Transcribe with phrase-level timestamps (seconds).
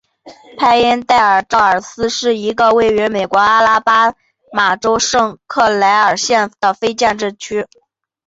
[0.57, 4.15] 派因代尔绍尔斯是一个位于美国阿拉巴
[4.51, 7.67] 马州圣克莱尔县的非建制地区。